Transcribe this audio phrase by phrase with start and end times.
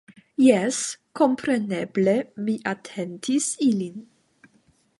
[0.43, 0.77] Jes,
[1.19, 2.15] kompreneble
[2.47, 4.01] mi atentis ilin.